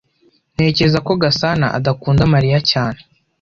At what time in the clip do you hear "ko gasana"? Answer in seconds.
1.07-1.67